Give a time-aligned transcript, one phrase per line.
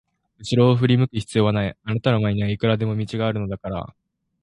[0.39, 3.95] うしろを振り向く必要はない、あなたの前にはいくらでも道があるのだから。